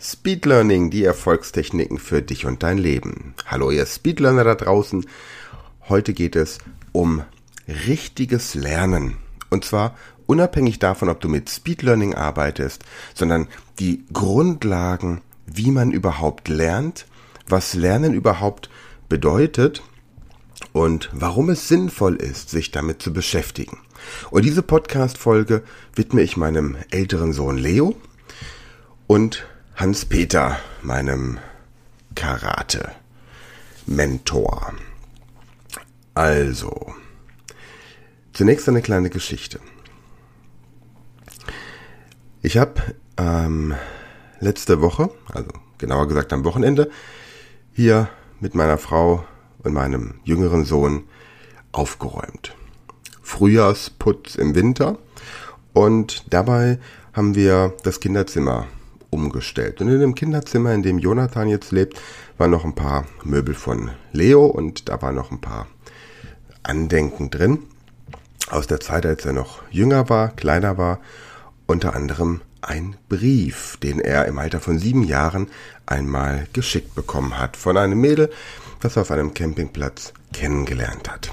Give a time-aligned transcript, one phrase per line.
[0.00, 3.34] Speed Learning, die Erfolgstechniken für dich und dein Leben.
[3.46, 5.04] Hallo ihr Speedlearner da draußen.
[5.88, 6.58] Heute geht es
[6.92, 7.24] um
[7.66, 9.16] richtiges Lernen.
[9.50, 13.48] Und zwar unabhängig davon, ob du mit Speed Learning arbeitest, sondern
[13.80, 17.06] die Grundlagen, wie man überhaupt lernt,
[17.48, 18.70] was Lernen überhaupt
[19.08, 19.82] bedeutet
[20.72, 23.78] und warum es sinnvoll ist, sich damit zu beschäftigen.
[24.30, 25.64] Und diese Podcast-Folge
[25.96, 27.96] widme ich meinem älteren Sohn Leo
[29.08, 29.44] und
[29.78, 31.38] Hans-Peter, meinem
[32.16, 34.74] Karate-Mentor.
[36.14, 36.94] Also,
[38.32, 39.60] zunächst eine kleine Geschichte.
[42.42, 43.76] Ich habe ähm,
[44.40, 46.90] letzte Woche, also genauer gesagt am Wochenende,
[47.72, 48.08] hier
[48.40, 49.24] mit meiner Frau
[49.62, 51.04] und meinem jüngeren Sohn
[51.70, 52.56] aufgeräumt.
[53.22, 54.98] Frühjahrsputz im Winter
[55.72, 56.80] und dabei
[57.12, 58.66] haben wir das Kinderzimmer
[59.10, 59.80] umgestellt.
[59.80, 62.00] Und in dem Kinderzimmer, in dem Jonathan jetzt lebt,
[62.36, 65.66] waren noch ein paar Möbel von Leo und da waren noch ein paar
[66.62, 67.64] Andenken drin.
[68.50, 71.00] Aus der Zeit, als er noch jünger war, kleiner war,
[71.66, 75.48] unter anderem ein Brief, den er im Alter von sieben Jahren
[75.86, 78.30] einmal geschickt bekommen hat von einem Mädel,
[78.80, 81.32] das er auf einem Campingplatz kennengelernt hat.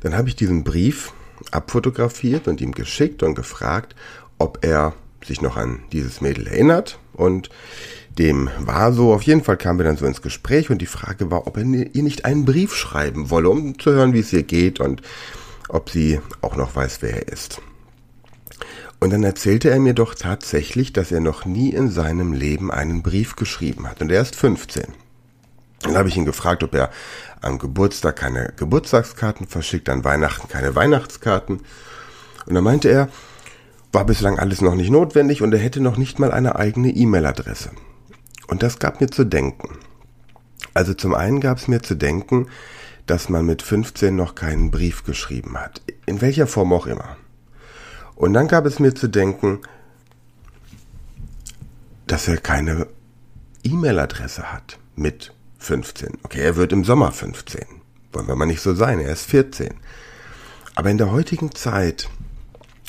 [0.00, 1.12] Dann habe ich diesen Brief
[1.50, 3.94] abfotografiert und ihm geschickt und gefragt,
[4.38, 7.50] ob er sich noch an dieses Mädel erinnert und
[8.18, 11.30] dem war so, auf jeden Fall kamen wir dann so ins Gespräch und die Frage
[11.30, 14.42] war, ob er ihr nicht einen Brief schreiben wolle, um zu hören, wie es ihr
[14.42, 15.02] geht und
[15.68, 17.60] ob sie auch noch weiß, wer er ist.
[19.00, 23.02] Und dann erzählte er mir doch tatsächlich, dass er noch nie in seinem Leben einen
[23.02, 24.00] Brief geschrieben hat.
[24.00, 24.84] Und er ist 15.
[25.80, 26.90] Dann habe ich ihn gefragt, ob er
[27.40, 31.62] am Geburtstag keine Geburtstagskarten verschickt, an Weihnachten keine Weihnachtskarten.
[32.46, 33.08] Und dann meinte er,
[33.92, 37.70] war bislang alles noch nicht notwendig und er hätte noch nicht mal eine eigene E-Mail-Adresse.
[38.48, 39.78] Und das gab mir zu denken.
[40.74, 42.48] Also zum einen gab es mir zu denken,
[43.06, 45.82] dass man mit 15 noch keinen Brief geschrieben hat.
[46.06, 47.16] In welcher Form auch immer.
[48.14, 49.60] Und dann gab es mir zu denken,
[52.06, 52.86] dass er keine
[53.64, 56.18] E-Mail-Adresse hat mit 15.
[56.22, 57.64] Okay, er wird im Sommer 15.
[58.12, 59.74] Wollen wir mal nicht so sein, er ist 14.
[60.74, 62.08] Aber in der heutigen Zeit,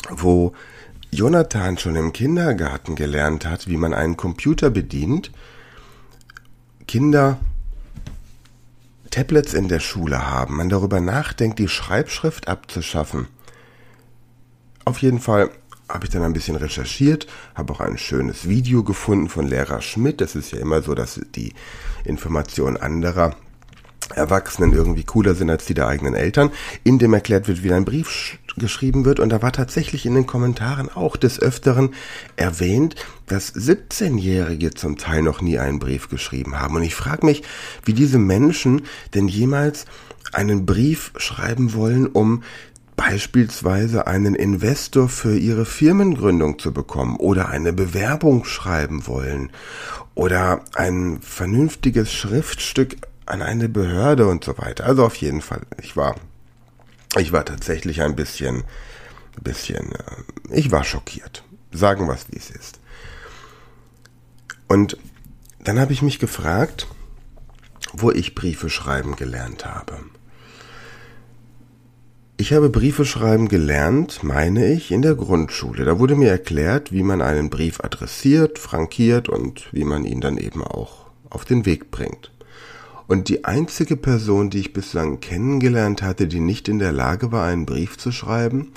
[0.09, 0.53] wo
[1.13, 5.31] Jonathan schon im Kindergarten gelernt hat, wie man einen Computer bedient,
[6.87, 7.39] Kinder
[9.11, 13.27] Tablets in der Schule haben, man darüber nachdenkt, die Schreibschrift abzuschaffen.
[14.85, 15.51] Auf jeden Fall
[15.87, 20.19] habe ich dann ein bisschen recherchiert, habe auch ein schönes Video gefunden von Lehrer Schmidt.
[20.19, 21.53] Das ist ja immer so, dass die
[22.05, 23.35] Informationen anderer
[24.15, 26.51] Erwachsenen irgendwie cooler sind als die der eigenen Eltern,
[26.83, 29.19] in dem erklärt wird, wie ein Brief geschrieben wird.
[29.19, 31.93] Und da war tatsächlich in den Kommentaren auch des Öfteren
[32.35, 32.95] erwähnt,
[33.27, 36.75] dass 17-Jährige zum Teil noch nie einen Brief geschrieben haben.
[36.75, 37.43] Und ich frage mich,
[37.85, 38.83] wie diese Menschen
[39.13, 39.85] denn jemals
[40.31, 42.43] einen Brief schreiben wollen, um
[42.95, 49.49] beispielsweise einen Investor für ihre Firmengründung zu bekommen oder eine Bewerbung schreiben wollen
[50.15, 54.85] oder ein vernünftiges Schriftstück an eine Behörde und so weiter.
[54.85, 56.15] Also auf jeden Fall, ich war,
[57.19, 58.63] ich war tatsächlich ein bisschen,
[59.41, 61.43] bisschen, äh, ich war schockiert.
[61.71, 62.79] Sagen wir es, wie es ist.
[64.67, 64.97] Und
[65.63, 66.87] dann habe ich mich gefragt,
[67.93, 69.99] wo ich Briefe schreiben gelernt habe.
[72.35, 75.85] Ich habe Briefe schreiben gelernt, meine ich, in der Grundschule.
[75.85, 80.37] Da wurde mir erklärt, wie man einen Brief adressiert, frankiert und wie man ihn dann
[80.37, 82.32] eben auch auf den Weg bringt.
[83.07, 87.45] Und die einzige Person, die ich bislang kennengelernt hatte, die nicht in der Lage war,
[87.45, 88.71] einen Brief zu schreiben,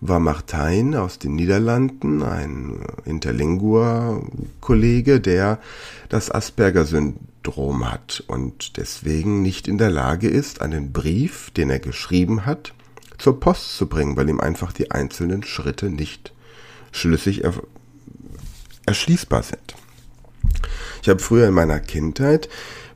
[0.00, 5.58] war Martijn aus den Niederlanden, ein Interlingua-Kollege, der
[6.08, 12.46] das Asperger-Syndrom hat und deswegen nicht in der Lage ist, einen Brief, den er geschrieben
[12.46, 12.74] hat,
[13.18, 16.32] zur Post zu bringen, weil ihm einfach die einzelnen Schritte nicht
[16.92, 17.54] schlüssig er
[18.84, 19.74] erschließbar sind.
[21.02, 22.48] Ich habe früher in meiner Kindheit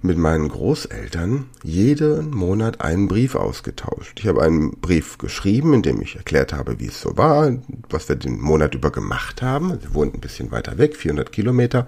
[0.03, 4.19] mit meinen Großeltern jeden Monat einen Brief ausgetauscht.
[4.21, 7.53] Ich habe einen Brief geschrieben, in dem ich erklärt habe, wie es so war,
[7.91, 9.83] was wir den Monat über gemacht haben.
[9.83, 11.87] Wir wohnten ein bisschen weiter weg, 400 Kilometer.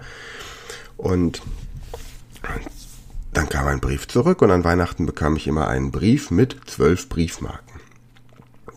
[0.95, 1.41] Und
[3.33, 7.09] dann kam ein Brief zurück und an Weihnachten bekam ich immer einen Brief mit zwölf
[7.09, 7.79] Briefmarken,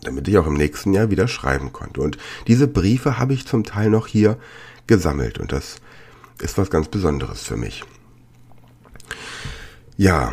[0.01, 2.01] damit ich auch im nächsten Jahr wieder schreiben konnte.
[2.01, 2.17] Und
[2.47, 4.37] diese Briefe habe ich zum Teil noch hier
[4.87, 5.75] gesammelt und das
[6.41, 7.83] ist was ganz Besonderes für mich.
[9.97, 10.31] Ja,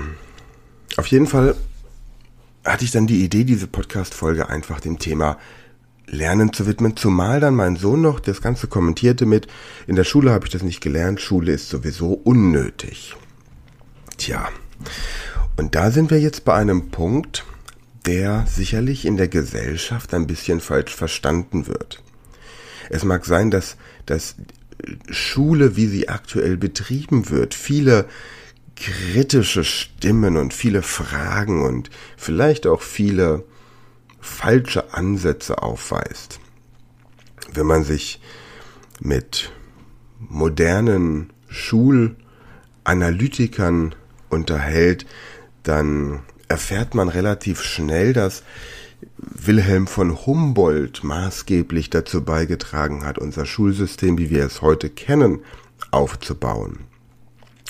[0.98, 1.56] auf jeden Fall
[2.66, 5.38] hatte ich dann die Idee, diese Podcast-Folge einfach dem Thema
[6.06, 9.46] Lernen zu widmen, zumal dann mein Sohn noch das Ganze kommentierte mit,
[9.86, 13.16] in der Schule habe ich das nicht gelernt, Schule ist sowieso unnötig.
[14.18, 14.50] Tja,
[15.56, 17.46] und da sind wir jetzt bei einem Punkt,
[18.04, 22.02] der sicherlich in der Gesellschaft ein bisschen falsch verstanden wird.
[22.90, 24.36] Es mag sein, dass, dass
[25.08, 28.06] Schule, wie sie aktuell betrieben wird, viele
[28.76, 33.44] kritische Stimmen und viele Fragen und vielleicht auch viele
[34.20, 36.40] falsche Ansätze aufweist.
[37.52, 38.20] Wenn man sich
[39.00, 39.52] mit
[40.18, 43.94] modernen Schulanalytikern
[44.30, 45.06] unterhält,
[45.62, 48.42] dann erfährt man relativ schnell, dass
[49.18, 55.40] Wilhelm von Humboldt maßgeblich dazu beigetragen hat, unser Schulsystem, wie wir es heute kennen,
[55.90, 56.80] aufzubauen.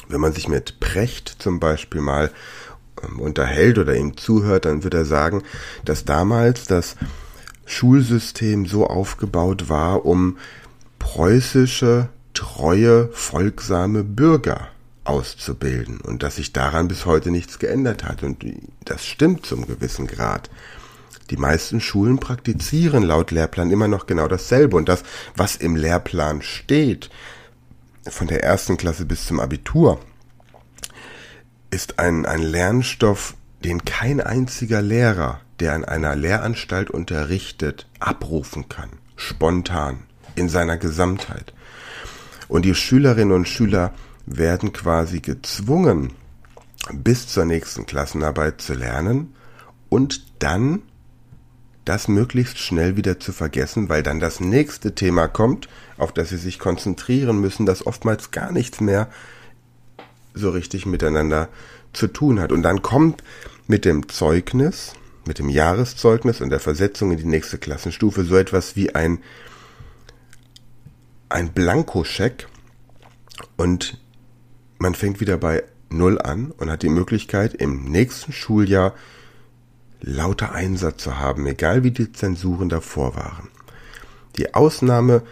[0.09, 2.31] Wenn man sich mit Precht zum Beispiel mal
[3.03, 5.43] ähm, unterhält oder ihm zuhört, dann wird er sagen,
[5.85, 6.97] dass damals das
[7.67, 10.39] Schulsystem so aufgebaut war, um
[10.99, 14.69] preußische, treue, folgsame Bürger
[15.05, 18.23] auszubilden und dass sich daran bis heute nichts geändert hat.
[18.23, 18.45] Und
[18.85, 20.51] das stimmt zum gewissen Grad.
[21.31, 24.77] Die meisten Schulen praktizieren laut Lehrplan immer noch genau dasselbe.
[24.77, 25.03] Und das,
[25.37, 27.11] was im Lehrplan steht,
[28.09, 30.01] von der ersten Klasse bis zum Abitur,
[31.71, 33.35] ist ein, ein Lernstoff,
[33.65, 38.91] den kein einziger Lehrer, der an einer Lehranstalt unterrichtet, abrufen kann.
[39.17, 40.05] Spontan.
[40.37, 41.53] In seiner Gesamtheit.
[42.49, 43.93] Und die Schülerinnen und Schüler
[44.27, 46.13] werden quasi gezwungen,
[46.93, 49.35] bis zur nächsten Klassenarbeit zu lernen
[49.89, 50.83] und dann
[51.85, 56.39] das möglichst schnell wieder zu vergessen, weil dann das nächste Thema kommt, auf das sie
[56.39, 59.09] sich konzentrieren müssen, das oftmals gar nichts mehr
[60.33, 61.49] so richtig miteinander
[61.93, 62.53] zu tun hat.
[62.53, 63.23] Und dann kommt
[63.67, 64.95] mit dem Zeugnis,
[65.27, 69.19] mit dem Jahreszeugnis und der Versetzung in die nächste Klassenstufe so etwas wie ein,
[71.29, 72.49] ein Blankoscheck
[73.57, 73.99] und
[74.79, 78.95] man fängt wieder bei Null an und hat die Möglichkeit, im nächsten Schuljahr
[80.05, 83.49] lauter Einsatz zu haben, egal wie die Zensuren davor waren.
[84.37, 85.23] Die Ausnahme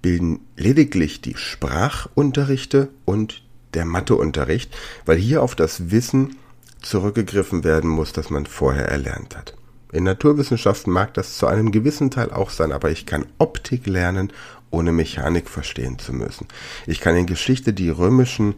[0.00, 3.42] bilden lediglich die Sprachunterrichte und
[3.74, 4.74] der Matheunterricht,
[5.04, 6.36] weil hier auf das Wissen
[6.80, 9.54] zurückgegriffen werden muss, das man vorher erlernt hat.
[9.92, 14.32] In Naturwissenschaften mag das zu einem gewissen Teil auch sein, aber ich kann Optik lernen,
[14.70, 16.46] ohne Mechanik verstehen zu müssen.
[16.86, 18.54] Ich kann in Geschichte die römischen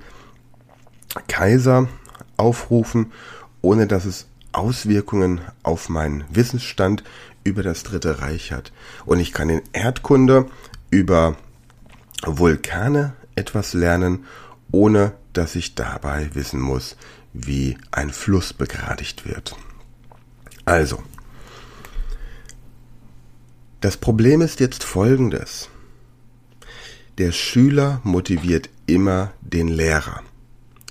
[1.27, 1.89] Kaiser
[2.37, 3.13] aufrufen,
[3.61, 4.27] ohne dass es
[4.59, 7.05] Auswirkungen auf meinen Wissensstand
[7.45, 8.73] über das Dritte Reich hat.
[9.07, 10.47] Und ich kann in Erdkunde
[10.91, 11.37] über
[12.27, 14.25] Vulkane etwas lernen,
[14.73, 16.97] ohne dass ich dabei wissen muss,
[17.33, 19.55] wie ein Fluss begradigt wird.
[20.65, 21.03] Also,
[23.81, 25.69] das Problem ist jetzt folgendes.
[27.19, 30.23] Der Schüler motiviert immer den Lehrer.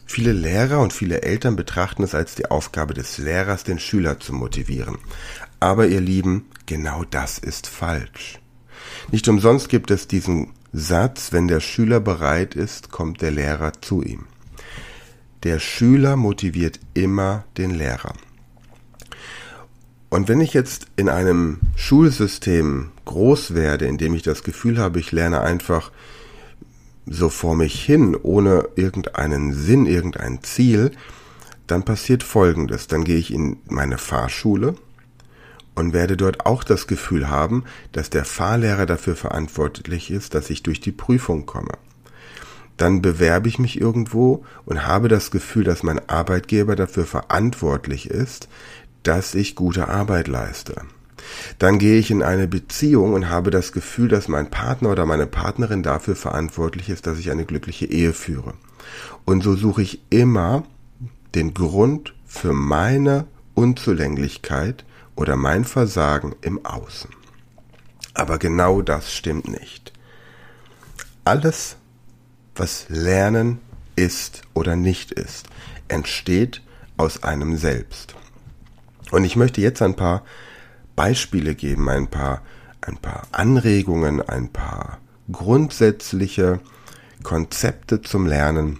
[0.07, 4.33] Viele Lehrer und viele Eltern betrachten es als die Aufgabe des Lehrers, den Schüler zu
[4.33, 4.97] motivieren.
[5.59, 8.39] Aber ihr Lieben, genau das ist falsch.
[9.11, 14.01] Nicht umsonst gibt es diesen Satz, wenn der Schüler bereit ist, kommt der Lehrer zu
[14.01, 14.25] ihm.
[15.43, 18.13] Der Schüler motiviert immer den Lehrer.
[20.09, 24.99] Und wenn ich jetzt in einem Schulsystem groß werde, in dem ich das Gefühl habe,
[24.99, 25.91] ich lerne einfach
[27.09, 30.91] so vor mich hin, ohne irgendeinen Sinn, irgendein Ziel,
[31.65, 32.87] dann passiert Folgendes.
[32.87, 34.75] Dann gehe ich in meine Fahrschule
[35.75, 40.63] und werde dort auch das Gefühl haben, dass der Fahrlehrer dafür verantwortlich ist, dass ich
[40.63, 41.73] durch die Prüfung komme.
[42.77, 48.47] Dann bewerbe ich mich irgendwo und habe das Gefühl, dass mein Arbeitgeber dafür verantwortlich ist,
[49.03, 50.81] dass ich gute Arbeit leiste.
[51.59, 55.27] Dann gehe ich in eine Beziehung und habe das Gefühl, dass mein Partner oder meine
[55.27, 58.53] Partnerin dafür verantwortlich ist, dass ich eine glückliche Ehe führe.
[59.25, 60.63] Und so suche ich immer
[61.35, 67.09] den Grund für meine Unzulänglichkeit oder mein Versagen im Außen.
[68.13, 69.93] Aber genau das stimmt nicht.
[71.23, 71.77] Alles,
[72.55, 73.59] was Lernen
[73.95, 75.47] ist oder nicht ist,
[75.87, 76.61] entsteht
[76.97, 78.15] aus einem selbst.
[79.11, 80.23] Und ich möchte jetzt ein paar
[80.97, 82.41] Beispiele geben, ein paar,
[82.81, 84.97] ein paar Anregungen, ein paar
[85.31, 86.59] grundsätzliche
[87.23, 88.79] Konzepte zum Lernen,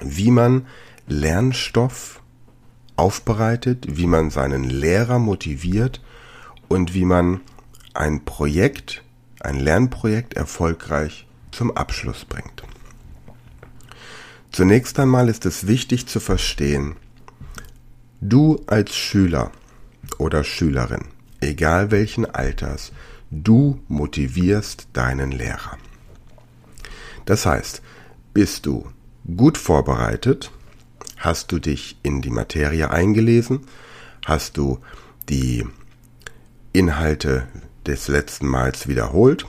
[0.00, 0.66] wie man
[1.08, 2.22] Lernstoff
[2.96, 6.00] aufbereitet, wie man seinen Lehrer motiviert
[6.68, 7.40] und wie man
[7.94, 9.02] ein Projekt,
[9.40, 12.62] ein Lernprojekt erfolgreich zum Abschluss bringt.
[14.52, 16.94] Zunächst einmal ist es wichtig zu verstehen,
[18.20, 19.50] du als Schüler
[20.18, 21.13] oder Schülerin
[21.44, 22.92] egal welchen Alters,
[23.30, 25.76] Du motivierst deinen Lehrer.
[27.24, 27.82] Das heißt,
[28.32, 28.86] bist du
[29.36, 30.52] gut vorbereitet,
[31.16, 33.60] hast du dich in die Materie eingelesen,
[34.24, 34.78] hast du
[35.28, 35.66] die
[36.72, 37.48] Inhalte
[37.86, 39.46] des letzten Mals wiederholt,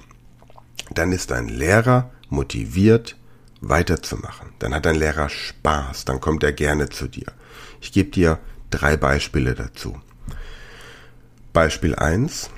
[0.92, 3.18] dann ist dein Lehrer motiviert,
[3.62, 4.50] weiterzumachen.
[4.60, 7.28] Dann hat dein Lehrer Spaß, dann kommt er gerne zu dir.
[7.82, 8.40] Ich gebe dir
[8.72, 9.96] drei Beispiele dazu.
[11.56, 12.50] Beispiel 1.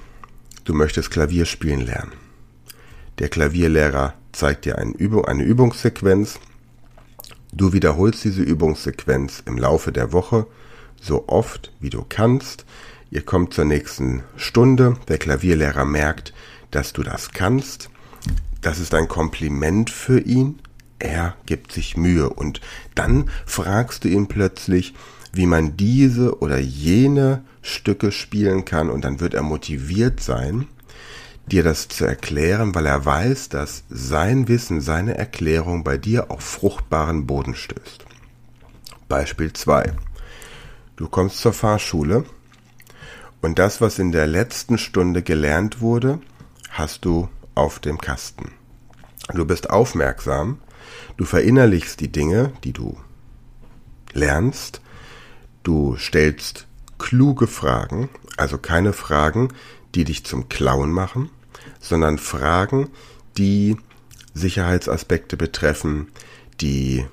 [0.63, 2.13] Du möchtest Klavier spielen lernen.
[3.19, 6.39] Der Klavierlehrer zeigt dir eine, Übung, eine Übungssequenz.
[7.53, 10.47] Du wiederholst diese Übungssequenz im Laufe der Woche
[10.99, 12.65] so oft wie du kannst.
[13.11, 14.97] Ihr kommt zur nächsten Stunde.
[15.07, 16.33] Der Klavierlehrer merkt,
[16.71, 17.91] dass du das kannst.
[18.63, 20.57] Das ist ein Kompliment für ihn.
[20.97, 22.31] Er gibt sich Mühe.
[22.31, 22.61] Und
[22.95, 24.95] dann fragst du ihn plötzlich,
[25.33, 28.89] wie man diese oder jene Stücke spielen kann.
[28.89, 30.67] Und dann wird er motiviert sein,
[31.47, 36.41] dir das zu erklären, weil er weiß, dass sein Wissen, seine Erklärung bei dir auf
[36.41, 38.05] fruchtbaren Boden stößt.
[39.07, 39.93] Beispiel 2.
[40.97, 42.25] Du kommst zur Fahrschule
[43.41, 46.19] und das, was in der letzten Stunde gelernt wurde,
[46.69, 48.51] hast du auf dem Kasten.
[49.33, 50.59] Du bist aufmerksam,
[51.15, 52.97] du verinnerlichst die Dinge, die du
[54.13, 54.81] lernst,
[55.63, 56.67] du stellst
[56.97, 59.49] kluge Fragen, also keine Fragen,
[59.95, 61.29] die dich zum Klauen machen,
[61.79, 62.89] sondern Fragen,
[63.37, 63.77] die
[64.33, 66.07] Sicherheitsaspekte betreffen,
[66.61, 67.05] die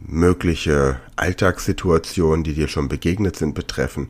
[0.00, 4.08] mögliche Alltagssituationen, die dir schon begegnet sind, betreffen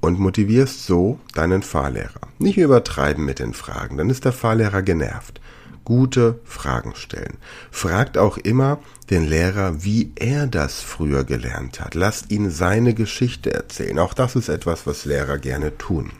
[0.00, 2.20] und motivierst so deinen Fahrlehrer.
[2.38, 5.40] Nicht übertreiben mit den Fragen, dann ist der Fahrlehrer genervt.
[5.90, 7.38] Gute Fragen stellen.
[7.72, 8.78] Fragt auch immer
[9.10, 11.96] den Lehrer, wie er das früher gelernt hat.
[11.96, 13.98] Lasst ihn seine Geschichte erzählen.
[13.98, 16.12] Auch das ist etwas, was Lehrer gerne tun.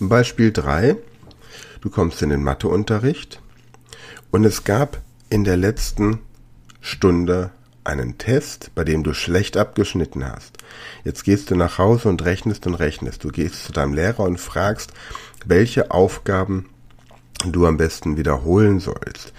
[0.00, 0.96] Beispiel 3.
[1.82, 3.42] Du kommst in den Matheunterricht
[4.30, 6.20] und es gab in der letzten
[6.80, 7.50] Stunde
[7.84, 10.56] einen Test, bei dem du schlecht abgeschnitten hast.
[11.04, 13.24] Jetzt gehst du nach Hause und rechnest und rechnest.
[13.24, 14.94] Du gehst zu deinem Lehrer und fragst,
[15.44, 16.70] welche Aufgaben
[17.50, 19.32] du am besten wiederholen sollst.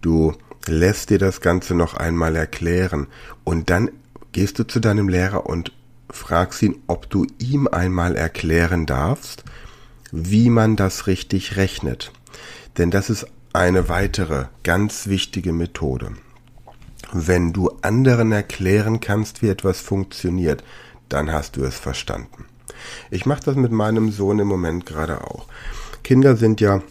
[0.00, 0.34] Du
[0.66, 3.08] lässt dir das Ganze noch einmal erklären
[3.44, 3.90] und dann
[4.32, 5.72] gehst du zu deinem Lehrer und
[6.08, 9.44] fragst ihn, ob du ihm einmal erklären darfst,
[10.12, 12.12] wie man das richtig rechnet.
[12.78, 16.12] Denn das ist eine weitere ganz wichtige Methode.
[17.12, 20.62] Wenn du anderen erklären kannst, wie etwas funktioniert,
[21.08, 22.46] dann hast du es verstanden.
[23.10, 25.46] Ich mache das mit meinem Sohn im Moment gerade auch.
[26.04, 26.82] Kinder sind ja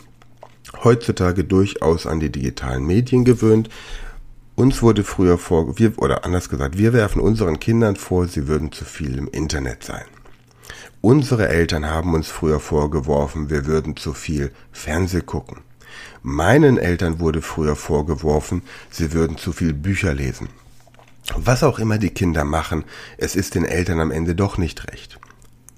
[0.83, 3.69] heutzutage durchaus an die digitalen Medien gewöhnt.
[4.55, 8.71] Uns wurde früher vor, wir, oder anders gesagt, wir werfen unseren Kindern vor, sie würden
[8.71, 10.05] zu viel im Internet sein.
[11.01, 15.59] Unsere Eltern haben uns früher vorgeworfen, wir würden zu viel Fernseh gucken.
[16.21, 20.49] Meinen Eltern wurde früher vorgeworfen, sie würden zu viel Bücher lesen.
[21.37, 22.83] Was auch immer die Kinder machen,
[23.17, 25.19] es ist den Eltern am Ende doch nicht recht.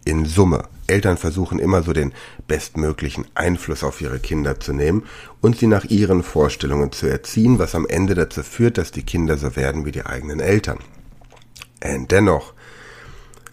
[0.03, 2.13] In Summe, Eltern versuchen immer so den
[2.47, 5.03] bestmöglichen Einfluss auf ihre Kinder zu nehmen
[5.41, 9.37] und sie nach ihren Vorstellungen zu erziehen, was am Ende dazu führt, dass die Kinder
[9.37, 10.79] so werden wie die eigenen Eltern.
[11.83, 12.53] Und dennoch,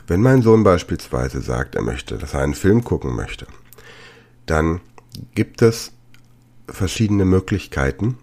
[0.07, 3.47] wenn mein Sohn beispielsweise sagt, er möchte, dass er einen Film gucken möchte,
[4.47, 4.81] dann
[5.35, 5.93] gibt es
[6.69, 8.17] verschiedene Möglichkeiten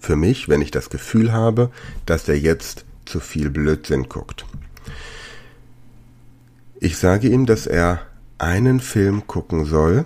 [0.00, 1.70] für mich, wenn ich das Gefühl habe,
[2.06, 4.46] dass er jetzt zu viel Blödsinn guckt.
[6.84, 8.02] Ich sage ihm, dass er
[8.36, 10.04] einen Film gucken soll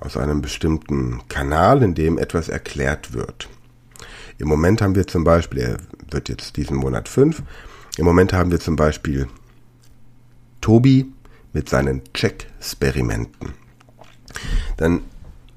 [0.00, 3.50] aus einem bestimmten Kanal, in dem etwas erklärt wird.
[4.38, 5.76] Im Moment haben wir zum Beispiel, er
[6.10, 7.42] wird jetzt diesen Monat fünf,
[7.98, 9.28] im Moment haben wir zum Beispiel
[10.62, 11.12] Tobi
[11.52, 13.52] mit seinen Check-Experimenten.
[14.78, 15.02] Dann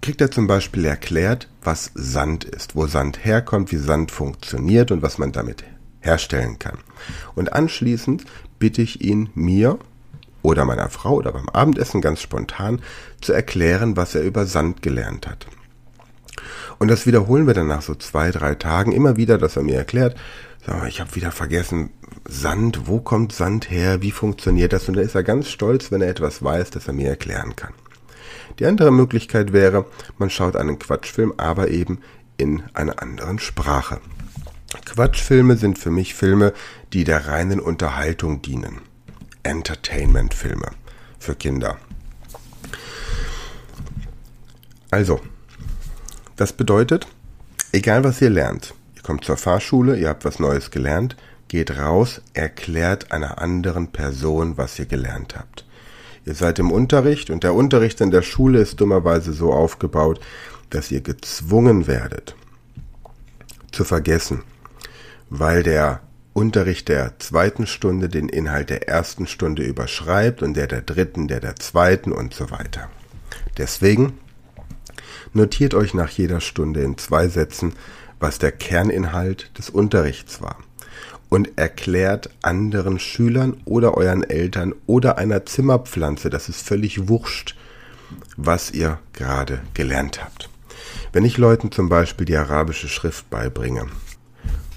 [0.02, 5.02] kriegt er zum Beispiel erklärt, was Sand ist, wo Sand herkommt, wie Sand funktioniert und
[5.02, 5.64] was man damit
[6.02, 6.80] herstellen kann.
[7.34, 8.26] Und anschließend
[8.60, 9.80] bitte ich ihn, mir
[10.42, 12.82] oder meiner Frau oder beim Abendessen ganz spontan
[13.22, 15.48] zu erklären, was er über Sand gelernt hat.
[16.80, 19.78] Und das wiederholen wir dann nach so zwei, drei Tagen immer wieder, dass er mir
[19.78, 20.16] erklärt,
[20.88, 21.92] ich habe wieder vergessen,
[22.28, 24.90] Sand, wo kommt Sand her, wie funktioniert das?
[24.90, 27.74] Und da ist er ganz stolz, wenn er etwas weiß, das er mir erklären kann.
[28.60, 29.86] Die andere Möglichkeit wäre,
[30.18, 32.00] man schaut einen Quatschfilm, aber eben
[32.36, 34.00] in einer anderen Sprache.
[34.86, 36.54] Quatschfilme sind für mich Filme,
[36.92, 38.82] die der reinen Unterhaltung dienen.
[39.48, 40.72] Entertainment-Filme
[41.20, 41.78] für Kinder.
[44.92, 45.22] Also,
[46.36, 47.08] das bedeutet,
[47.72, 51.16] egal was ihr lernt, ihr kommt zur Fahrschule, ihr habt was Neues gelernt,
[51.48, 55.66] geht raus, erklärt einer anderen Person, was ihr gelernt habt.
[56.26, 60.20] Ihr seid im Unterricht und der Unterricht in der Schule ist dummerweise so aufgebaut,
[60.70, 62.36] dass ihr gezwungen werdet
[63.72, 64.44] zu vergessen,
[65.30, 66.02] weil der
[66.38, 71.40] Unterricht der zweiten Stunde den Inhalt der ersten Stunde überschreibt und der der dritten, der
[71.40, 72.92] der zweiten und so weiter.
[73.58, 74.20] Deswegen
[75.34, 77.74] notiert euch nach jeder Stunde in zwei Sätzen,
[78.20, 80.58] was der Kerninhalt des Unterrichts war
[81.28, 87.56] und erklärt anderen Schülern oder euren Eltern oder einer Zimmerpflanze, das ist völlig wurscht,
[88.36, 90.52] was ihr gerade gelernt habt.
[91.14, 93.88] Wenn ich Leuten zum Beispiel die arabische Schrift beibringe,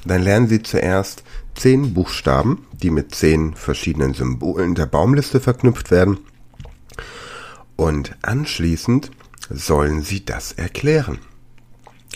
[0.07, 1.23] dann lernen sie zuerst
[1.61, 6.19] zehn Buchstaben, die mit zehn verschiedenen Symbolen der Baumliste verknüpft werden.
[7.77, 9.11] Und anschließend
[9.51, 11.19] sollen sie das erklären.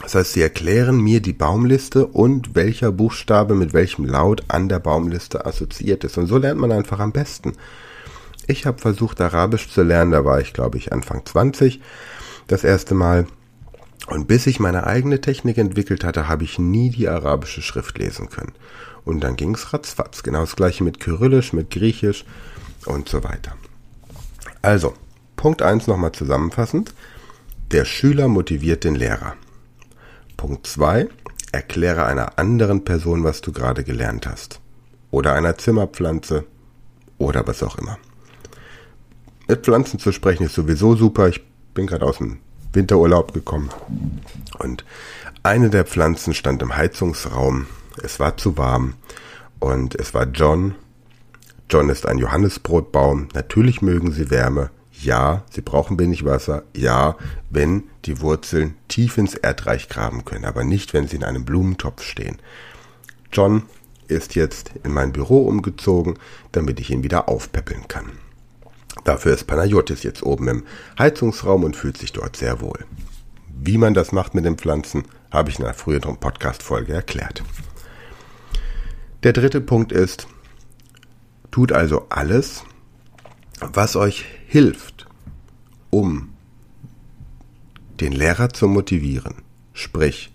[0.01, 4.79] Das heißt, sie erklären mir die Baumliste und welcher Buchstabe mit welchem Laut an der
[4.79, 6.17] Baumliste assoziiert ist.
[6.17, 7.53] Und so lernt man einfach am besten.
[8.47, 11.83] Ich habe versucht, Arabisch zu lernen, da war ich, glaube ich, Anfang 20
[12.47, 13.27] das erste Mal.
[14.07, 18.29] Und bis ich meine eigene Technik entwickelt hatte, habe ich nie die arabische Schrift lesen
[18.29, 18.53] können.
[19.05, 20.23] Und dann ging es ratzfatz.
[20.23, 22.25] Genau das gleiche mit Kyrillisch, mit Griechisch
[22.87, 23.57] und so weiter.
[24.63, 24.95] Also,
[25.37, 26.95] Punkt 1 nochmal zusammenfassend.
[27.71, 29.35] Der Schüler motiviert den Lehrer.
[30.37, 31.09] Punkt 2.
[31.53, 34.61] Erkläre einer anderen Person, was du gerade gelernt hast.
[35.11, 36.45] Oder einer Zimmerpflanze.
[37.19, 37.99] Oder was auch immer.
[39.49, 41.29] Mit Pflanzen zu sprechen ist sowieso super.
[41.29, 41.45] Ich
[41.75, 42.39] bin gerade aus dem
[42.75, 43.71] Winterurlaub gekommen.
[44.59, 44.85] Und
[45.43, 47.67] eine der Pflanzen stand im Heizungsraum.
[48.03, 48.95] Es war zu warm.
[49.61, 50.75] Und es war John.
[51.71, 53.29] John ist ein Johannisbrotbaum.
[53.35, 54.71] Natürlich mögen sie Wärme.
[55.03, 56.63] Ja, sie brauchen wenig Wasser.
[56.75, 57.17] Ja,
[57.51, 62.03] wenn die Wurzeln tief ins Erdreich graben können, aber nicht, wenn sie in einem Blumentopf
[62.03, 62.39] stehen.
[63.33, 63.63] John
[64.09, 66.19] ist jetzt in mein Büro umgezogen,
[66.53, 68.13] damit ich ihn wieder aufpäppeln kann.
[69.05, 70.65] Dafür ist Panayotis jetzt oben im
[70.99, 72.87] Heizungsraum und fühlt sich dort sehr wohl.
[73.49, 77.43] Wie man das macht mit den Pflanzen, habe ich in einer früheren Podcast-Folge erklärt.
[79.23, 80.27] Der dritte Punkt ist,
[81.51, 82.65] tut also alles,
[83.61, 85.07] was euch hilft,
[85.91, 86.31] um
[88.01, 89.37] den Lehrer zu motivieren.
[89.73, 90.35] Sprich,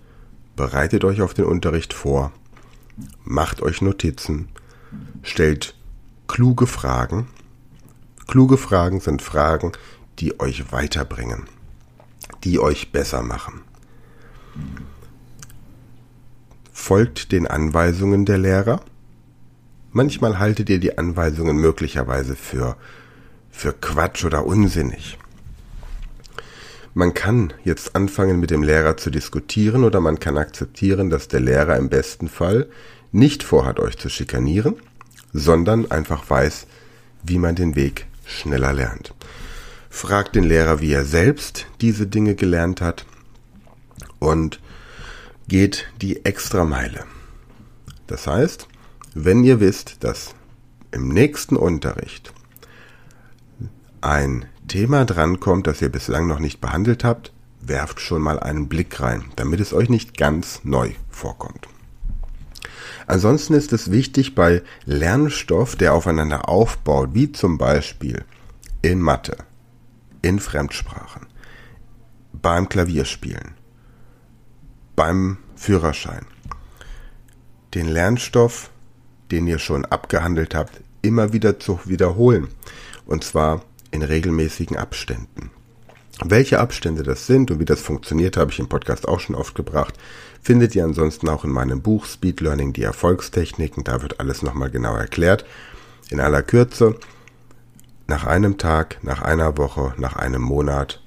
[0.56, 2.32] bereitet euch auf den Unterricht vor,
[3.24, 4.50] macht euch Notizen,
[5.24, 5.76] stellt
[6.28, 7.28] kluge Fragen
[8.30, 9.72] Kluge Fragen sind Fragen,
[10.20, 11.48] die euch weiterbringen,
[12.44, 13.62] die euch besser machen.
[16.72, 18.82] Folgt den Anweisungen der Lehrer.
[19.92, 22.78] Manchmal haltet ihr die Anweisungen möglicherweise für,
[23.50, 25.18] für Quatsch oder unsinnig.
[26.94, 31.40] Man kann jetzt anfangen mit dem Lehrer zu diskutieren oder man kann akzeptieren, dass der
[31.40, 32.70] Lehrer im besten Fall
[33.12, 34.76] nicht vorhat, euch zu schikanieren,
[35.34, 36.68] sondern einfach weiß,
[37.24, 39.14] wie man den Weg schneller lernt.
[39.90, 43.06] Fragt den Lehrer, wie er selbst diese Dinge gelernt hat
[44.20, 44.60] und
[45.48, 47.06] geht die Extrameile.
[48.08, 48.68] Das heißt,
[49.14, 50.36] wenn ihr wisst, dass
[50.92, 52.34] im nächsten Unterricht
[54.02, 59.00] ein Thema drankommt, das ihr bislang noch nicht behandelt habt, werft schon mal einen Blick
[59.00, 61.69] rein, damit es euch nicht ganz neu vorkommt.
[63.10, 68.24] Ansonsten ist es wichtig bei Lernstoff, der aufeinander aufbaut, wie zum Beispiel
[68.84, 69.36] in Mathe,
[70.22, 71.26] in Fremdsprachen,
[72.34, 73.56] beim Klavierspielen,
[74.96, 76.28] beim Führerschein,
[77.74, 78.70] den Lernstoff,
[79.32, 82.50] den ihr schon abgehandelt habt, immer wieder zu wiederholen.
[83.08, 85.50] Und zwar in regelmäßigen Abständen.
[86.24, 89.56] Welche Abstände das sind und wie das funktioniert, habe ich im Podcast auch schon oft
[89.56, 89.96] gebracht.
[90.42, 93.84] Findet ihr ansonsten auch in meinem Buch Speed Learning die Erfolgstechniken.
[93.84, 95.46] Da wird alles nochmal genau erklärt.
[96.10, 96.96] In aller Kürze.
[98.08, 101.02] Nach einem Tag, nach einer Woche, nach einem Monat.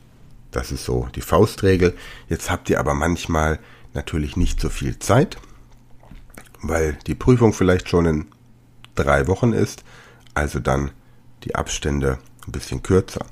[0.52, 1.94] Das ist so die Faustregel.
[2.28, 3.58] Jetzt habt ihr aber manchmal
[3.94, 5.38] natürlich nicht so viel Zeit,
[6.60, 8.26] weil die Prüfung vielleicht schon in
[8.94, 9.82] drei Wochen ist.
[10.34, 10.92] Also dann
[11.44, 13.26] die Abstände ein bisschen kürzer.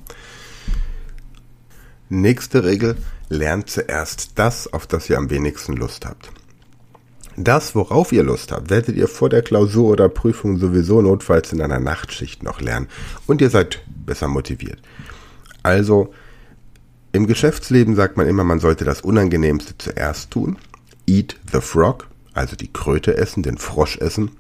[2.09, 2.97] Nächste Regel,
[3.31, 6.31] lernt zuerst das, auf das ihr am wenigsten Lust habt.
[7.37, 11.63] Das, worauf ihr Lust habt, werdet ihr vor der Klausur oder Prüfung sowieso notfalls in
[11.63, 12.89] einer Nachtschicht noch lernen
[13.27, 14.81] und ihr seid besser motiviert.
[15.63, 16.13] Also,
[17.13, 20.59] im Geschäftsleben sagt man immer, man sollte das Unangenehmste zuerst tun.
[21.07, 24.33] Eat the frog, also die Kröte essen, den Frosch essen.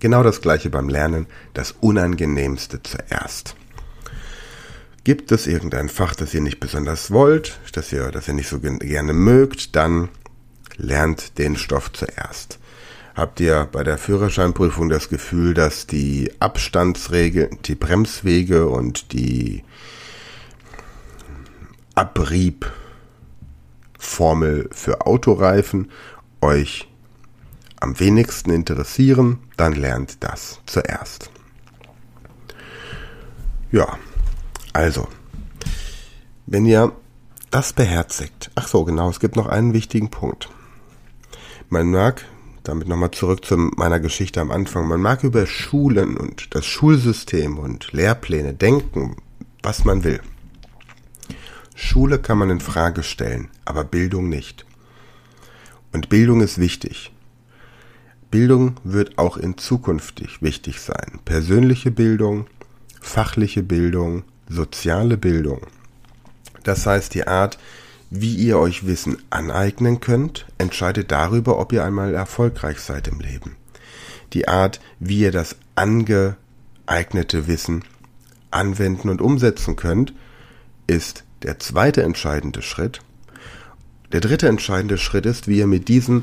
[0.00, 3.54] Genau das gleiche beim Lernen, das Unangenehmste zuerst.
[5.04, 8.60] Gibt es irgendein Fach, das ihr nicht besonders wollt, das ihr, das ihr nicht so
[8.60, 10.10] gerne mögt, dann
[10.76, 12.60] lernt den Stoff zuerst.
[13.16, 19.64] Habt ihr bei der Führerscheinprüfung das Gefühl, dass die Abstandsregeln, die Bremswege und die
[21.96, 22.70] Abriebformel
[24.72, 25.90] für Autoreifen
[26.40, 26.88] euch
[27.80, 31.28] am wenigsten interessieren, dann lernt das zuerst.
[33.72, 33.98] Ja,
[34.72, 35.08] also,
[36.46, 36.92] wenn ihr
[37.50, 40.48] das beherzigt, ach so, genau, es gibt noch einen wichtigen Punkt.
[41.68, 42.24] Man mag,
[42.62, 47.58] damit nochmal zurück zu meiner Geschichte am Anfang, man mag über Schulen und das Schulsystem
[47.58, 49.16] und Lehrpläne denken,
[49.62, 50.20] was man will.
[51.74, 54.64] Schule kann man in Frage stellen, aber Bildung nicht.
[55.92, 57.12] Und Bildung ist wichtig.
[58.30, 61.20] Bildung wird auch in Zukunft wichtig sein.
[61.24, 62.46] Persönliche Bildung,
[63.00, 65.66] fachliche Bildung, soziale Bildung.
[66.64, 67.58] Das heißt, die Art,
[68.10, 73.56] wie ihr euch Wissen aneignen könnt, entscheidet darüber, ob ihr einmal erfolgreich seid im Leben.
[74.32, 77.84] Die Art, wie ihr das angeeignete Wissen
[78.50, 80.14] anwenden und umsetzen könnt,
[80.86, 83.00] ist der zweite entscheidende Schritt.
[84.12, 86.22] Der dritte entscheidende Schritt ist, wie ihr mit diesem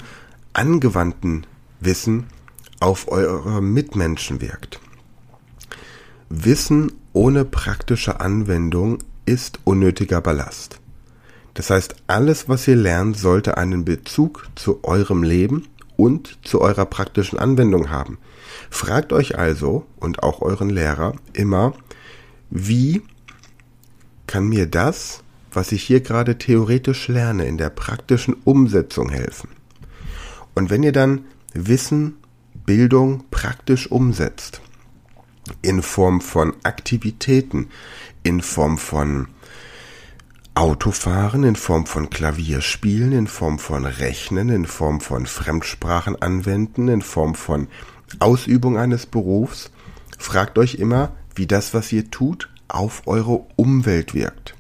[0.54, 1.46] angewandten
[1.80, 2.28] Wissen
[2.80, 4.80] auf eure Mitmenschen wirkt.
[6.30, 10.80] Wissen ohne praktische Anwendung ist unnötiger Ballast.
[11.56, 16.86] Das heißt, alles, was ihr lernt, sollte einen Bezug zu eurem Leben und zu eurer
[16.86, 18.20] praktischen Anwendung haben.
[18.70, 21.74] Fragt euch also und auch euren Lehrer immer,
[22.52, 23.02] wie
[24.28, 29.50] kann mir das, was ich hier gerade theoretisch lerne, in der praktischen Umsetzung helfen?
[30.54, 32.18] Und wenn ihr dann Wissen,
[32.66, 34.62] Bildung praktisch umsetzt,
[35.62, 37.70] in Form von Aktivitäten,
[38.24, 39.28] in Form von
[40.56, 47.02] Autofahren, in Form von Klavierspielen, in Form von Rechnen, in Form von Fremdsprachen anwenden, in
[47.02, 47.68] Form von
[48.20, 49.72] Ausübung eines Berufs,
[50.18, 54.56] fragt euch immer, wie das, was ihr tut, auf eure Umwelt wirkt.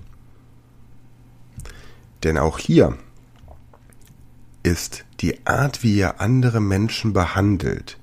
[2.23, 2.97] Denn auch hier
[4.63, 7.97] ist die Art, wie ihr andere Menschen behandelt,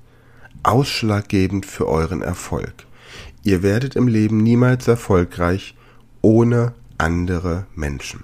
[0.67, 2.73] ausschlaggebend für euren Erfolg.
[3.43, 5.75] Ihr werdet im Leben niemals erfolgreich
[6.21, 8.23] ohne andere Menschen.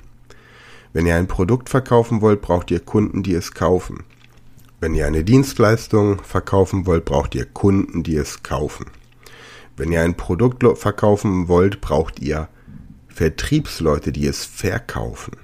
[0.92, 4.04] Wenn ihr ein Produkt verkaufen wollt, braucht ihr Kunden, die es kaufen.
[4.80, 8.88] Wenn ihr eine Dienstleistung verkaufen wollt, braucht ihr Kunden, die es kaufen.
[9.78, 12.50] Wenn ihr ein Produkt verkaufen wollt, braucht ihr
[13.08, 15.38] Vertriebsleute, die es verkaufen.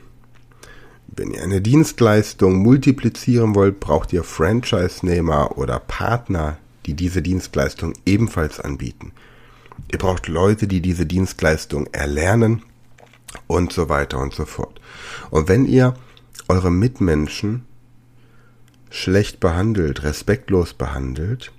[1.07, 6.57] Wenn ihr eine Dienstleistung multiplizieren wollt, braucht ihr Franchise-Nehmer oder Partner,
[6.89, 9.11] die diese Dienstleistung ebenfalls anbieten.
[9.91, 12.63] Ihr braucht Leute, die diese Dienstleistung erlernen
[13.47, 14.81] und so weiter und so fort.
[15.29, 15.93] Und wenn ihr
[16.47, 17.65] eure Mitmenschen
[18.89, 21.51] schlecht behandelt, respektlos behandelt,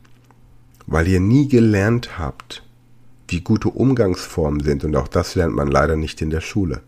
[0.87, 2.65] weil ihr nie gelernt habt,
[3.29, 6.83] wie gute Umgangsformen sind, und auch das lernt man leider nicht in der Schule,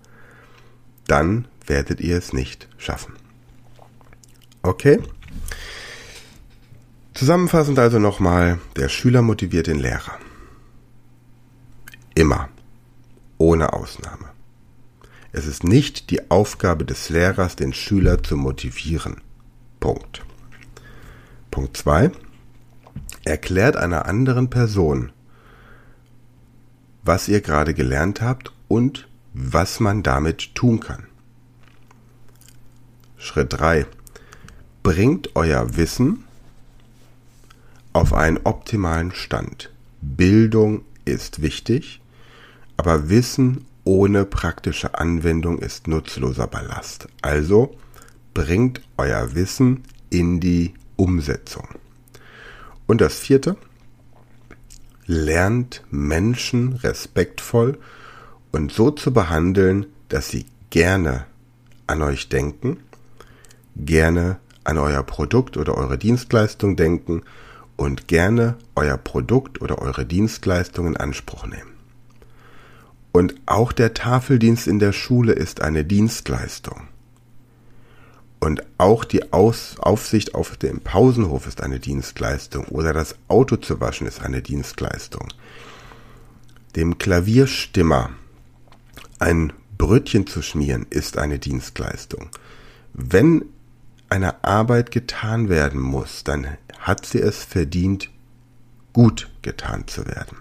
[1.06, 3.14] dann werdet ihr es nicht schaffen.
[4.62, 4.98] Okay?
[7.14, 10.18] Zusammenfassend also nochmal, der Schüler motiviert den Lehrer.
[12.14, 12.48] Immer.
[13.38, 14.30] Ohne Ausnahme.
[15.32, 19.20] Es ist nicht die Aufgabe des Lehrers, den Schüler zu motivieren.
[19.80, 20.24] Punkt.
[21.50, 22.12] Punkt 2
[23.24, 25.12] erklärt einer anderen Person,
[27.02, 31.04] was ihr gerade gelernt habt und was man damit tun kann.
[33.16, 33.86] Schritt 3.
[34.82, 36.24] Bringt euer Wissen
[37.92, 39.70] auf einen optimalen Stand.
[40.00, 42.00] Bildung ist wichtig,
[42.76, 47.08] aber Wissen ohne praktische Anwendung ist nutzloser Ballast.
[47.20, 47.76] Also
[48.34, 51.68] bringt euer Wissen in die Umsetzung.
[52.86, 53.56] Und das vierte,
[55.06, 57.78] lernt Menschen respektvoll
[58.52, 61.26] und so zu behandeln, dass sie gerne
[61.86, 62.78] an euch denken,
[63.76, 67.22] gerne an euer Produkt oder eure Dienstleistung denken
[67.82, 71.72] und gerne euer Produkt oder eure Dienstleistung in Anspruch nehmen.
[73.10, 76.82] Und auch der Tafeldienst in der Schule ist eine Dienstleistung.
[78.40, 83.80] Und auch die Aus Aufsicht auf dem Pausenhof ist eine Dienstleistung oder das Auto zu
[83.80, 85.28] waschen ist eine Dienstleistung.
[86.74, 88.10] Dem Klavierstimmer
[89.18, 92.30] ein Brötchen zu schmieren ist eine Dienstleistung.
[92.94, 93.44] Wenn
[94.08, 96.46] eine Arbeit getan werden muss, dann
[96.82, 98.10] hat sie es verdient,
[98.92, 100.36] gut getan zu werden.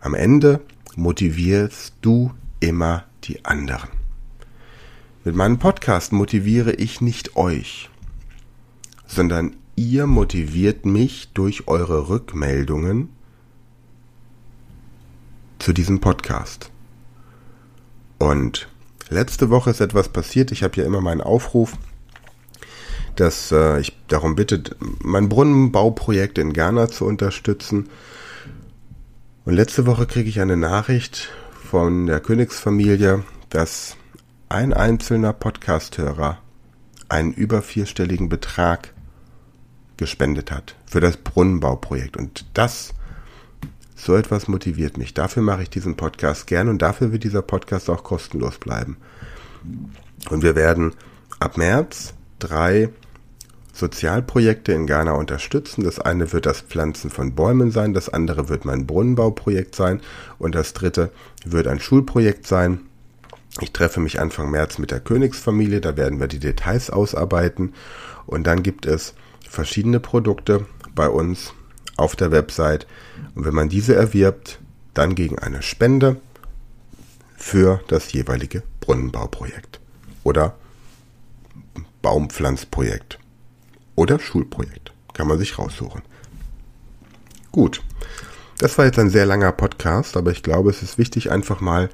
[0.00, 0.60] Am Ende
[0.96, 3.88] motivierst du immer die anderen.
[5.24, 7.88] Mit meinem Podcast motiviere ich nicht euch,
[9.06, 13.10] sondern ihr motiviert mich durch eure Rückmeldungen
[15.60, 16.72] zu diesem Podcast.
[18.18, 18.68] Und
[19.08, 20.50] letzte Woche ist etwas passiert.
[20.50, 21.78] Ich habe ja immer meinen Aufruf,
[23.16, 24.62] dass äh, ich darum bitte,
[25.00, 27.88] mein Brunnenbauprojekt in Ghana zu unterstützen.
[29.44, 31.30] Und letzte Woche kriege ich eine Nachricht
[31.68, 33.96] von der Königsfamilie, dass
[34.48, 36.38] ein einzelner Podcasthörer
[37.08, 38.92] einen über vierstelligen Betrag
[39.96, 42.16] gespendet hat für das Brunnenbauprojekt.
[42.16, 42.94] Und das,
[43.94, 45.14] so etwas motiviert mich.
[45.14, 48.96] Dafür mache ich diesen Podcast gern und dafür wird dieser Podcast auch kostenlos bleiben.
[50.30, 50.94] Und wir werden
[51.38, 52.90] ab März drei
[53.72, 55.84] Sozialprojekte in Ghana unterstützen.
[55.84, 60.00] Das eine wird das Pflanzen von Bäumen sein, das andere wird mein Brunnenbauprojekt sein
[60.38, 61.10] und das dritte
[61.44, 62.80] wird ein Schulprojekt sein.
[63.60, 67.74] Ich treffe mich Anfang März mit der Königsfamilie, da werden wir die Details ausarbeiten
[68.26, 69.14] und dann gibt es
[69.48, 71.52] verschiedene Produkte bei uns
[71.96, 72.86] auf der Website
[73.34, 74.60] und wenn man diese erwirbt,
[74.94, 76.20] dann gegen eine Spende
[77.36, 79.80] für das jeweilige Brunnenbauprojekt
[80.22, 80.54] oder
[82.02, 83.18] Baumpflanzprojekt
[83.94, 84.92] oder Schulprojekt.
[85.14, 86.02] Kann man sich raussuchen.
[87.50, 87.82] Gut.
[88.58, 91.90] Das war jetzt ein sehr langer Podcast, aber ich glaube, es ist wichtig, einfach mal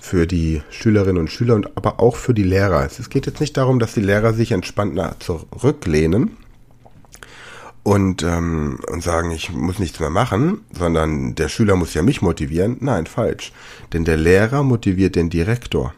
[0.00, 2.84] für die Schülerinnen und Schüler und aber auch für die Lehrer.
[2.86, 6.36] Es geht jetzt nicht darum, dass die Lehrer sich entspannt zurücklehnen
[7.82, 12.22] und, ähm, und sagen, ich muss nichts mehr machen, sondern der Schüler muss ja mich
[12.22, 12.78] motivieren.
[12.80, 13.52] Nein, falsch.
[13.92, 15.94] Denn der Lehrer motiviert den Direktor.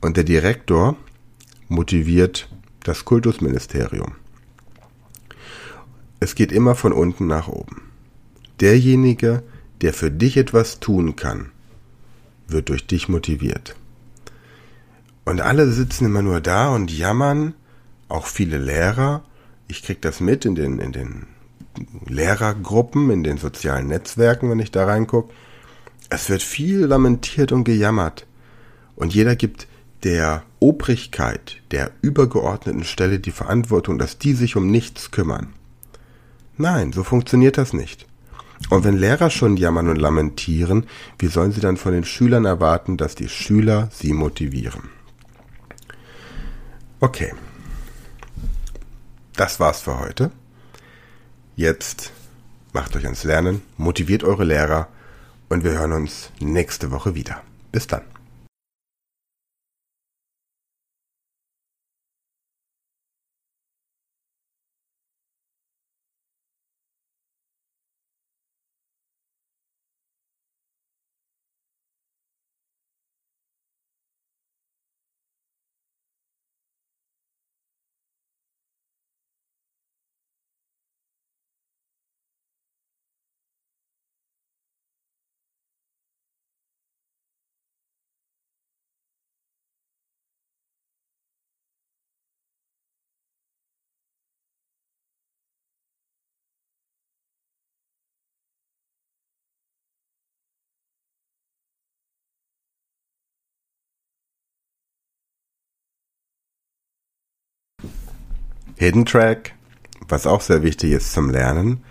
[0.00, 0.96] Und der Direktor
[1.68, 2.48] motiviert
[2.84, 4.14] das Kultusministerium.
[6.18, 7.82] Es geht immer von unten nach oben.
[8.60, 9.42] Derjenige,
[9.80, 11.50] der für dich etwas tun kann,
[12.46, 13.76] wird durch dich motiviert.
[15.24, 17.54] Und alle sitzen immer nur da und jammern,
[18.08, 19.22] auch viele Lehrer.
[19.68, 21.26] Ich krieg das mit in den, in den
[22.06, 25.32] Lehrergruppen, in den sozialen Netzwerken, wenn ich da reingucke.
[26.08, 28.26] Es wird viel lamentiert und gejammert.
[28.96, 29.68] Und jeder gibt
[30.04, 35.52] der Obrigkeit, der übergeordneten Stelle die Verantwortung, dass die sich um nichts kümmern.
[36.56, 38.06] Nein, so funktioniert das nicht.
[38.68, 40.86] Und wenn Lehrer schon jammern und lamentieren,
[41.18, 44.90] wie sollen sie dann von den Schülern erwarten, dass die Schüler sie motivieren?
[47.00, 47.32] Okay.
[49.34, 50.30] Das war's für heute.
[51.56, 52.12] Jetzt
[52.74, 54.88] macht euch ans Lernen, motiviert eure Lehrer
[55.48, 57.42] und wir hören uns nächste Woche wieder.
[57.72, 58.09] Bis dann.
[108.80, 109.52] Hidden Track,
[110.08, 111.84] was auch sehr wichtig ist zum Lernen,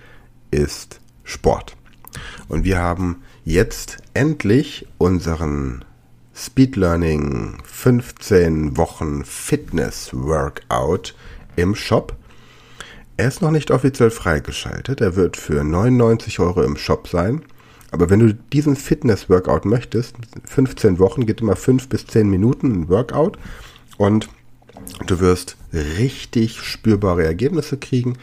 [0.49, 1.77] ist Sport.
[2.47, 5.85] Und wir haben jetzt endlich unseren
[6.33, 11.13] Speed Learning 15 Wochen Fitness Workout
[11.55, 12.15] im Shop.
[13.17, 14.99] Er ist noch nicht offiziell freigeschaltet.
[14.99, 17.43] Er wird für 99 Euro im Shop sein.
[17.91, 22.71] Aber wenn du diesen Fitness Workout möchtest, 15 Wochen geht immer 5 bis 10 Minuten
[22.71, 23.37] ein Workout
[23.99, 24.27] und
[25.05, 28.17] Du wirst richtig spürbare Ergebnisse kriegen.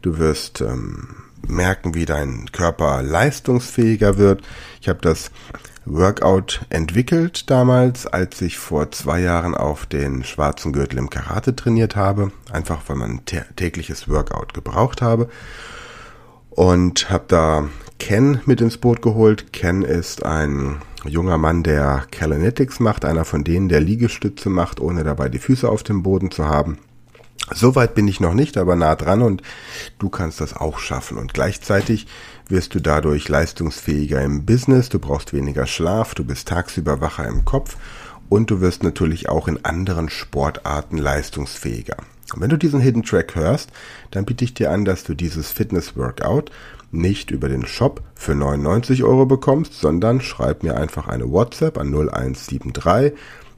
[0.00, 4.42] Du wirst ähm, merken, wie dein Körper leistungsfähiger wird.
[4.80, 5.30] Ich habe das
[5.84, 11.96] Workout entwickelt damals, als ich vor zwei Jahren auf den schwarzen Gürtel im Karate trainiert
[11.96, 12.30] habe.
[12.50, 13.24] Einfach weil man ein
[13.56, 15.28] tägliches Workout gebraucht habe.
[16.50, 19.52] Und habe da Ken mit ins Boot geholt.
[19.52, 25.04] Ken ist ein junger Mann, der Kalanetics macht, einer von denen, der Liegestütze macht, ohne
[25.04, 26.78] dabei die Füße auf dem Boden zu haben.
[27.50, 29.42] Soweit bin ich noch nicht, aber nah dran und
[29.98, 31.18] du kannst das auch schaffen.
[31.18, 32.06] Und gleichzeitig
[32.48, 37.44] wirst du dadurch leistungsfähiger im Business, du brauchst weniger Schlaf, du bist tagsüber wacher im
[37.44, 37.76] Kopf
[38.28, 41.96] und du wirst natürlich auch in anderen Sportarten leistungsfähiger.
[42.32, 43.70] Und wenn du diesen Hidden Track hörst,
[44.10, 46.50] dann biete ich dir an, dass du dieses Fitness Workout
[46.92, 51.88] nicht über den Shop für 99 Euro bekommst, sondern schreib mir einfach eine WhatsApp an
[51.88, 53.12] 0173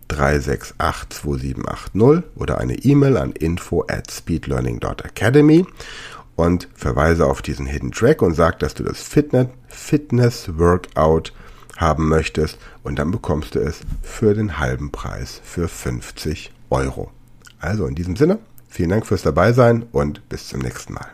[0.08, 0.74] 368
[1.08, 5.66] 2780 oder eine E-Mail an info at speedlearning.academy
[6.36, 11.32] und verweise auf diesen Hidden Track und sag, dass du das Fitness, Fitness Workout
[11.76, 17.10] haben möchtest und dann bekommst du es für den halben Preis für 50 Euro.
[17.58, 21.08] Also in diesem Sinne, vielen Dank fürs Dabeisein und bis zum nächsten Mal.